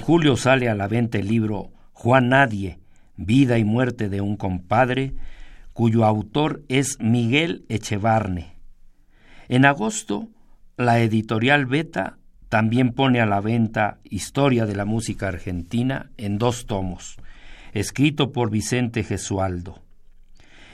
[0.04, 2.78] Julio sale a la venta el libro Juan Nadie,
[3.16, 5.14] Vida y Muerte de un compadre,
[5.72, 8.58] cuyo autor es Miguel Echevarne.
[9.48, 10.28] En agosto,
[10.76, 12.18] la editorial Beta
[12.50, 17.16] también pone a la venta Historia de la Música Argentina en dos tomos,
[17.72, 19.84] escrito por Vicente Gesualdo.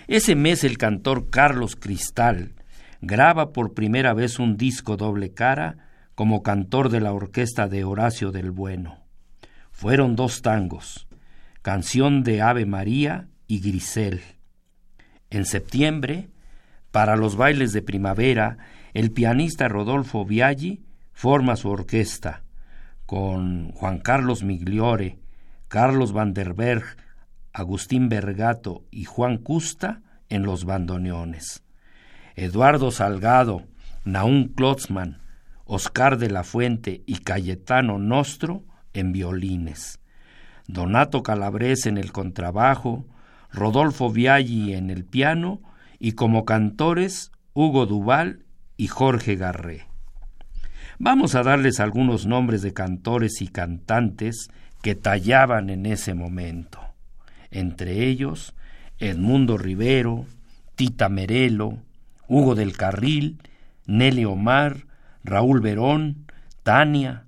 [0.08, 2.56] Ese mes el cantor Carlos Cristal
[3.00, 5.78] graba por primera vez un disco doble cara
[6.16, 8.99] como cantor de la orquesta de Horacio del Bueno.
[9.80, 11.08] Fueron dos tangos,
[11.62, 14.20] Canción de Ave María y Grisel.
[15.30, 16.28] En septiembre,
[16.92, 18.58] para los bailes de primavera,
[18.94, 22.44] el pianista Rodolfo Biaggi forma su orquesta
[23.06, 25.18] con Juan Carlos Migliore,
[25.70, 26.98] Carlos van der Berg,
[27.54, 31.64] Agustín Bergato y Juan Custa en los bandoneones.
[32.36, 33.64] Eduardo Salgado,
[34.04, 35.22] Naún Klotzmann,
[35.64, 40.00] Oscar de la Fuente y Cayetano Nostro en violines.
[40.68, 43.06] Donato Calabrés en el contrabajo,
[43.52, 45.62] Rodolfo Viaggi en el piano
[46.00, 48.46] y como cantores Hugo Duval
[48.78, 49.88] y Jorge Garré.
[51.00, 54.50] Vamos a darles algunos nombres de cantores y cantantes
[54.82, 56.80] que tallaban en ese momento.
[57.52, 58.54] Entre ellos,
[59.00, 60.26] Edmundo Rivero,
[60.76, 61.80] Tita Merelo,
[62.28, 63.40] Hugo del Carril,
[63.86, 64.86] Nelly Omar,
[65.24, 66.28] Raúl Verón,
[66.64, 67.26] Tania,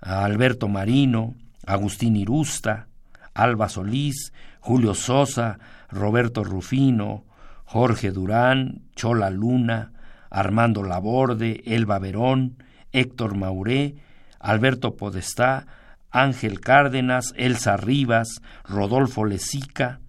[0.00, 1.34] Alberto Marino,
[1.66, 2.88] Agustín Irusta,
[3.34, 5.58] Alba Solís, Julio Sosa,
[5.90, 7.24] Roberto Rufino,
[7.64, 9.92] Jorge Durán, Chola Luna,
[10.30, 12.56] Armando Laborde, Elba Verón,
[12.92, 13.96] Héctor Mauré,
[14.38, 15.66] Alberto Podestá,
[16.10, 20.00] Ángel Cárdenas, Elsa Rivas, Rodolfo Lezica,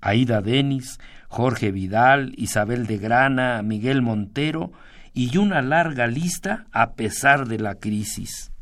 [0.00, 4.72] Aida Denis, Jorge Vidal, Isabel de Grana, Miguel Montero
[5.14, 8.52] y una larga lista a pesar de la crisis.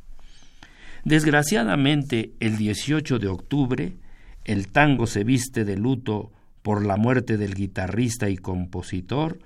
[1.04, 3.96] Desgraciadamente, el 18 de octubre,
[4.44, 6.32] el tango se viste de luto
[6.62, 9.38] por la muerte del guitarrista y compositor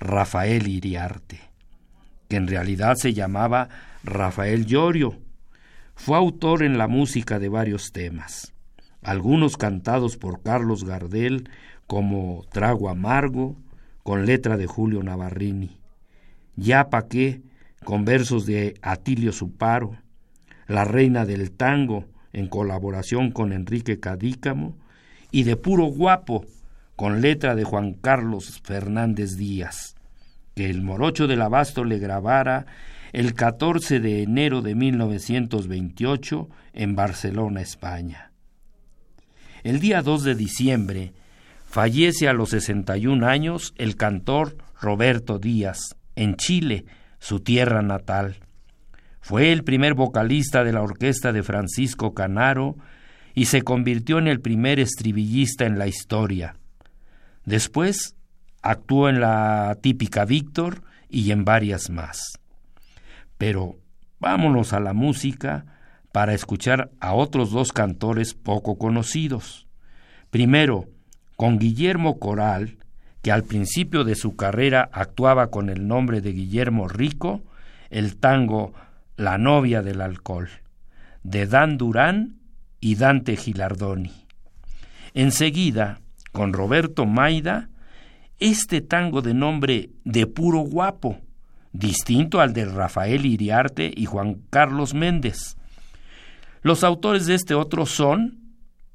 [0.00, 1.40] Rafael Iriarte,
[2.28, 3.68] que en realidad se llamaba
[4.02, 5.16] Rafael Llorio.
[5.94, 8.52] Fue autor en la música de varios temas,
[9.00, 11.48] algunos cantados por Carlos Gardel
[11.86, 13.56] como Trago Amargo,
[14.02, 15.78] con letra de Julio Navarrini,
[16.56, 17.42] Ya pa' qué,
[17.84, 19.96] con versos de Atilio Suparo,
[20.66, 24.76] La Reina del Tango, en colaboración con Enrique Cadícamo,
[25.30, 26.44] y de Puro Guapo,
[26.96, 29.96] con letra de Juan Carlos Fernández Díaz,
[30.54, 32.66] que el morocho del abasto le grabara
[33.12, 38.32] el 14 de enero de 1928 en Barcelona, España.
[39.62, 41.12] El día 2 de diciembre
[41.64, 46.84] fallece a los 61 años el cantor Roberto Díaz, en Chile,
[47.18, 48.36] su tierra natal.
[49.24, 52.76] Fue el primer vocalista de la orquesta de Francisco Canaro
[53.32, 56.56] y se convirtió en el primer estribillista en la historia.
[57.46, 58.16] Después
[58.60, 62.38] actuó en la típica Víctor y en varias más.
[63.38, 63.78] Pero
[64.20, 65.64] vámonos a la música
[66.12, 69.66] para escuchar a otros dos cantores poco conocidos.
[70.28, 70.84] Primero,
[71.36, 72.76] con Guillermo Coral,
[73.22, 77.40] que al principio de su carrera actuaba con el nombre de Guillermo Rico,
[77.88, 78.74] el tango
[79.16, 80.48] la novia del alcohol,
[81.22, 82.38] de Dan Durán
[82.80, 84.12] y Dante Gilardoni.
[85.14, 86.00] Enseguida,
[86.32, 87.68] con Roberto Maida,
[88.40, 91.20] este tango de nombre de puro guapo,
[91.72, 95.56] distinto al de Rafael Iriarte y Juan Carlos Méndez.
[96.62, 98.40] Los autores de este otro son,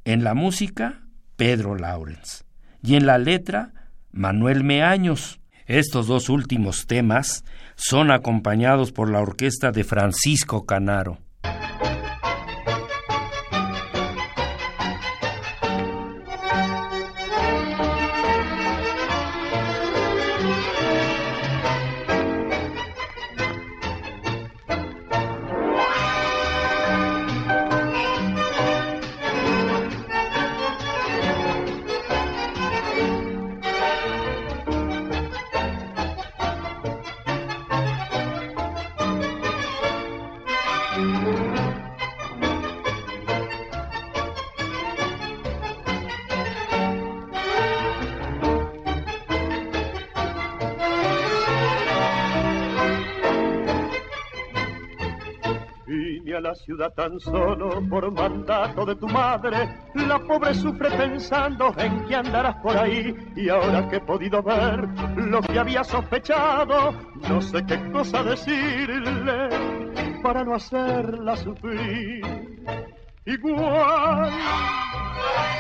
[0.06, 1.02] en la música,
[1.36, 2.44] Pedro Lawrence,
[2.84, 3.74] y en la letra,
[4.12, 5.39] Manuel Meaños.
[5.70, 7.46] Estos dos últimos temas
[7.76, 11.20] son acompañados por la orquesta de Francisco Canaro.
[56.70, 59.58] Ciudad tan solo por mandato de tu madre.
[59.96, 63.12] La pobre sufre pensando en que andarás por ahí.
[63.36, 66.94] Y ahora que he podido ver lo que había sospechado,
[67.28, 69.50] no sé qué cosa decirle
[70.22, 72.22] para no hacerla sufrir.
[73.26, 74.32] Igual,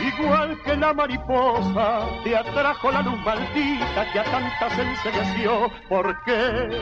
[0.01, 5.72] igual que la mariposa, te atrajo la luz maldita que a tantas enseñeció.
[5.88, 6.82] ¿Por qué?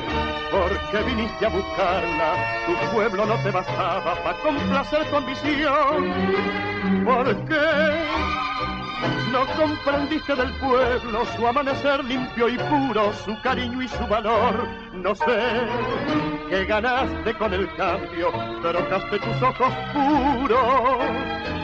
[0.52, 2.34] Porque viniste a buscarla,
[2.66, 7.06] tu pueblo no te bastaba para complacer tu ambición.
[7.06, 8.47] ¿Por qué?
[9.32, 14.68] No comprendiste del pueblo su amanecer limpio y puro, su cariño y su valor.
[14.93, 15.26] No sé
[16.50, 18.32] qué ganaste con el cambio,
[18.62, 20.98] trocaste tus ojos puros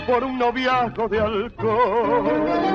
[0.06, 2.74] por un noviazgo de alcohol.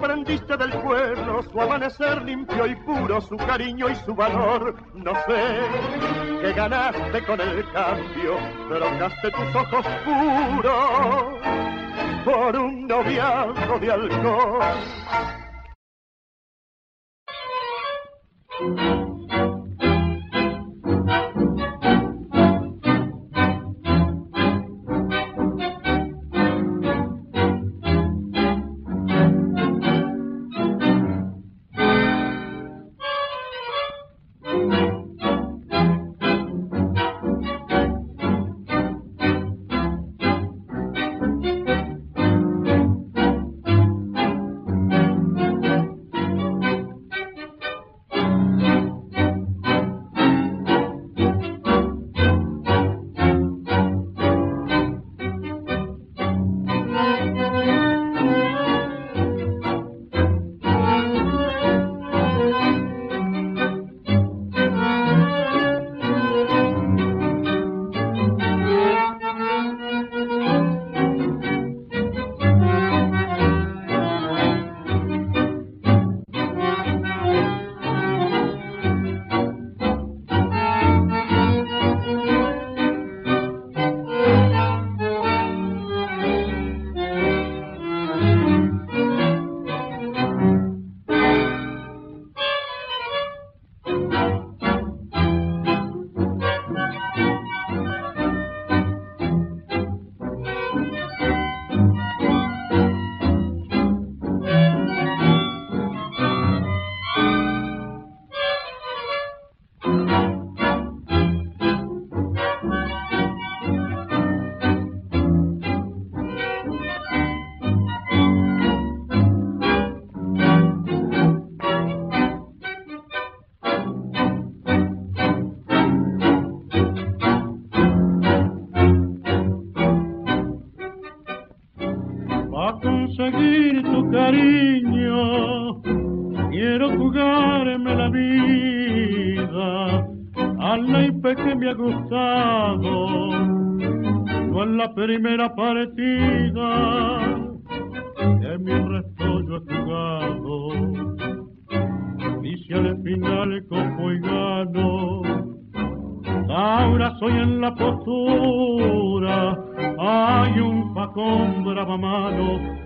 [0.00, 4.74] Del pueblo, su amanecer limpio y puro, su cariño y su valor.
[4.94, 5.60] No sé
[6.40, 8.38] qué ganaste con el cambio,
[8.68, 11.38] trocaste tus ojos puros
[12.24, 14.62] por un noviazgo de alcohol.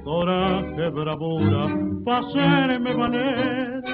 [0.04, 0.90] Coraje
[2.96, 3.84] valer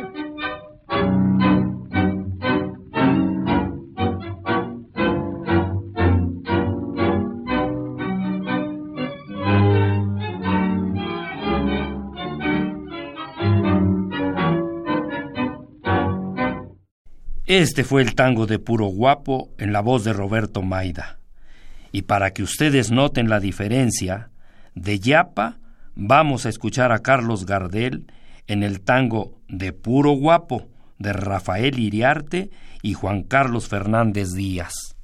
[17.50, 21.18] Este fue el tango de Puro Guapo en la voz de Roberto Maida.
[21.90, 24.29] Y para que ustedes noten la diferencia,
[24.74, 25.58] de Yapa
[25.94, 28.06] vamos a escuchar a Carlos Gardel
[28.46, 30.68] en el tango de Puro Guapo
[30.98, 32.50] de Rafael Iriarte
[32.82, 34.96] y Juan Carlos Fernández Díaz.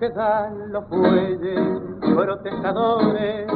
[0.00, 1.60] Que dan los fuelles
[2.00, 3.46] protestadores,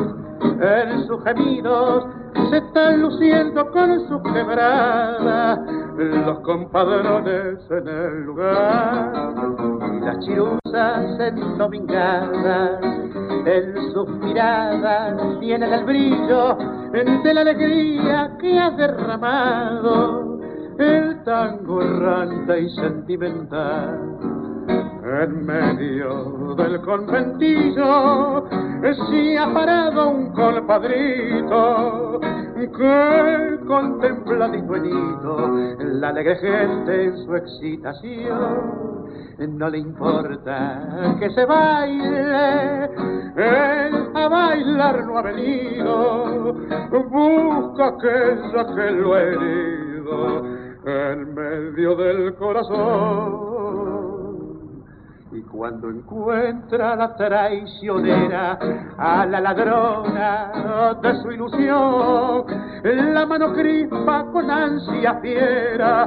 [0.41, 2.07] en sus gemidos
[2.51, 5.59] se están luciendo con sus quebradas
[5.97, 9.13] los compadrones en el lugar
[10.03, 12.81] las chiruzas endomingadas
[13.45, 16.57] en sus miradas tienen el brillo
[16.93, 20.39] de la alegría que ha derramado
[20.79, 24.42] el tango errante y sentimental
[25.21, 28.49] en medio del conventillo
[29.11, 32.21] se ha parado un colpadrito
[32.55, 39.03] que contempla dispuesto la alegre gente en su excitación.
[39.39, 42.85] No le importa que se baile,
[43.37, 46.55] él a bailar no ha venido,
[47.11, 50.47] busca aquella que lo herido
[50.85, 53.62] en medio del corazón.
[55.35, 58.59] Y cuando encuentra la traicionera
[58.99, 62.45] a la ladrona de su ilusión,
[62.85, 66.07] la mano crispa con ansia fiera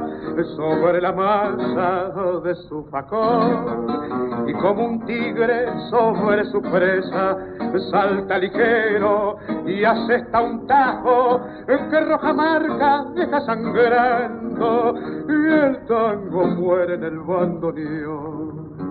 [0.54, 2.12] sobre la masa
[2.44, 4.46] de su facón.
[4.46, 7.36] Y como un tigre sobre su presa,
[7.90, 14.94] salta ligero y asesta un tajo que roja marca deja sangrando
[15.28, 18.85] y el tango muere en el bandoneón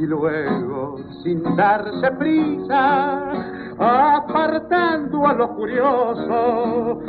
[0.00, 3.32] y luego, sin darse prisa,
[3.78, 7.02] apartando a lo curioso,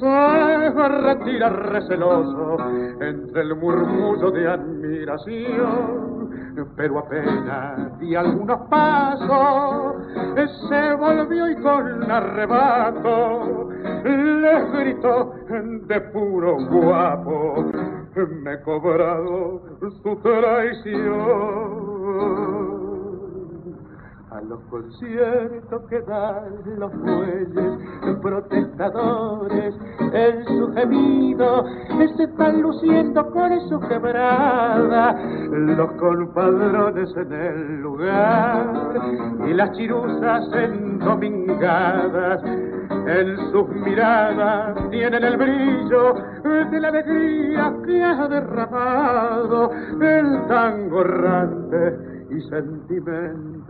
[0.00, 2.56] se retira receloso
[3.00, 6.14] entre el murmullo de admiración.
[6.76, 9.94] Pero apenas di algunos pasos,
[10.68, 13.70] se volvió y con arrebato
[14.04, 17.70] les gritó de puro guapo,
[18.16, 19.60] me he cobrado
[20.02, 21.94] su traición.
[24.30, 27.78] A los conciertos que dan los bueyes
[28.20, 29.74] protestadores
[30.12, 31.64] en su gemido
[32.16, 35.12] se están luciendo con su quebrada
[35.50, 38.72] los compadrones en el lugar
[39.46, 42.42] y las chiruzas endomingadas
[43.06, 46.14] en sus miradas tienen el brillo
[46.70, 49.70] de la alegría que ha derramado
[50.00, 53.64] el tango errante y sentimental.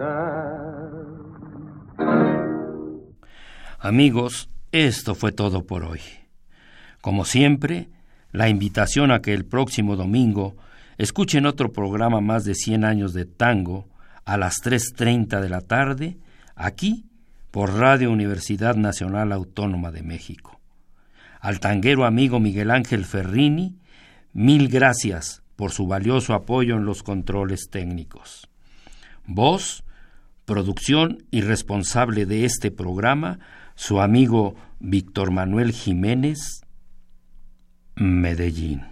[3.81, 6.01] Amigos, esto fue todo por hoy.
[7.01, 7.89] Como siempre,
[8.33, 10.57] la invitación a que el próximo domingo
[10.97, 13.87] escuchen otro programa más de 100 años de tango
[14.25, 16.17] a las 3.30 de la tarde,
[16.57, 17.05] aquí
[17.55, 20.59] por Radio Universidad Nacional Autónoma de México.
[21.39, 23.79] Al tanguero amigo Miguel Ángel Ferrini,
[24.33, 28.51] mil gracias por su valioso apoyo en los controles técnicos.
[29.25, 29.85] Voz,
[30.47, 33.39] producción y responsable de este programa,
[33.77, 36.63] su amigo Víctor Manuel Jiménez,
[37.95, 38.83] Medellín.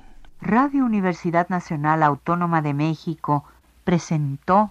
[0.41, 3.45] Radio Universidad Nacional Autónoma de México
[3.83, 4.71] presentó